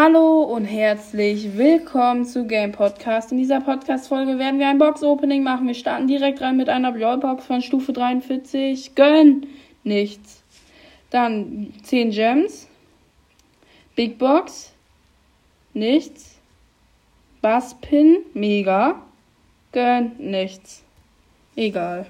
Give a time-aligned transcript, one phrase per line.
[0.00, 3.32] Hallo und herzlich willkommen zu Game Podcast.
[3.32, 5.66] In dieser Podcast-Folge werden wir ein Box-Opening machen.
[5.66, 8.94] Wir starten direkt rein mit einer Brawlbox von Stufe 43.
[8.94, 9.48] Gönn!
[9.82, 10.44] Nichts.
[11.10, 12.68] Dann 10 Gems.
[13.96, 14.72] Big Box.
[15.74, 16.38] Nichts.
[17.42, 18.18] Basspin.
[18.34, 19.02] Mega.
[19.72, 20.12] Gönn.
[20.18, 20.84] Nichts.
[21.56, 22.06] Egal.